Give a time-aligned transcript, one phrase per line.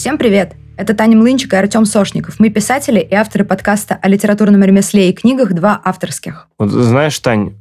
[0.00, 0.54] Всем привет!
[0.78, 2.40] Это Таня Млынчик и Артем Сошников.
[2.40, 6.48] Мы писатели и авторы подкаста о литературном ремесле и книгах «Два авторских».
[6.58, 7.52] Вот знаешь, Тань,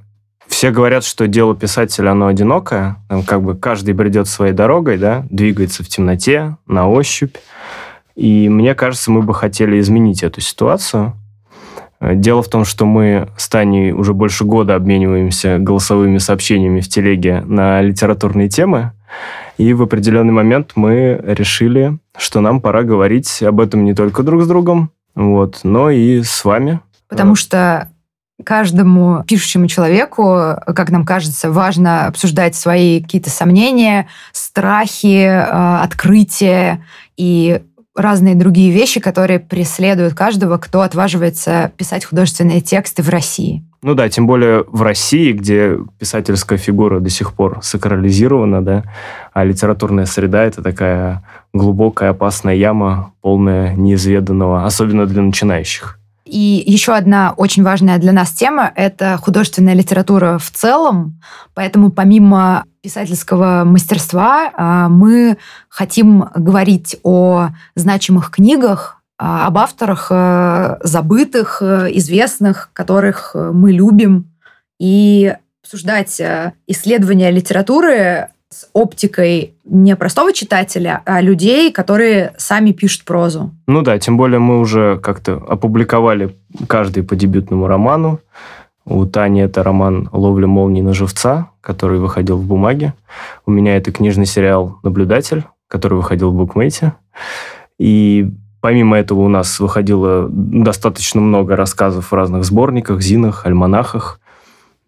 [0.48, 2.96] все говорят, что дело писателя, оно одинокое.
[3.10, 7.36] Там как бы каждый бредет своей дорогой, да, двигается в темноте, на ощупь.
[8.16, 11.16] И мне кажется, мы бы хотели изменить эту ситуацию.
[12.00, 17.42] Дело в том, что мы с Таней уже больше года обмениваемся голосовыми сообщениями в телеге
[17.42, 18.94] на литературные темы.
[19.60, 24.44] И в определенный момент мы решили, что нам пора говорить об этом не только друг
[24.44, 26.80] с другом, вот, но и с вами.
[27.10, 27.90] Потому что
[28.46, 36.86] каждому пишущему человеку, как нам кажется, важно обсуждать свои какие-то сомнения, страхи, э, открытия
[37.18, 37.62] и
[37.96, 43.64] разные другие вещи, которые преследуют каждого, кто отваживается писать художественные тексты в России.
[43.82, 48.84] Ну да, тем более в России, где писательская фигура до сих пор сакрализирована, да,
[49.34, 55.98] а литературная среда— это такая глубокая опасная яма, полная неизведанного, особенно для начинающих.
[56.26, 61.20] И еще одна очень важная для нас тема— это художественная литература в целом.
[61.56, 70.78] Поэтому помимо писательского мастерства а, мы хотим говорить о значимых книгах, а, об авторах э,
[70.82, 74.32] забытых, э, известных, которых э, мы любим,
[74.80, 76.22] и обсуждать
[76.68, 83.52] исследования литературы с оптикой не простого читателя, а людей, которые сами пишут прозу.
[83.68, 86.36] Ну да, тем более мы уже как-то опубликовали
[86.68, 88.22] каждый по дебютному роману.
[88.90, 92.94] У Тани это роман «Ловля молнии на живца», который выходил в бумаге.
[93.46, 96.94] У меня это книжный сериал «Наблюдатель», который выходил в букмейте.
[97.78, 104.20] И Помимо этого у нас выходило достаточно много рассказов в разных сборниках, зинах, альманахах.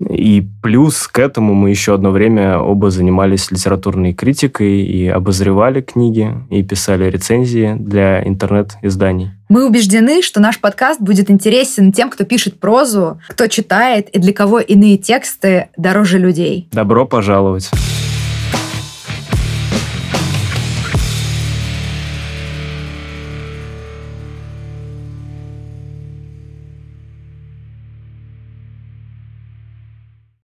[0.10, 6.34] И плюс к этому мы еще одно время оба занимались литературной критикой и обозревали книги,
[6.50, 9.32] и писали рецензии для интернет-изданий.
[9.50, 14.34] Мы убеждены, что наш подкаст будет интересен тем, кто пишет прозу, кто читает и для
[14.34, 16.70] кого иные тексты дороже людей.
[16.72, 17.70] Добро пожаловать!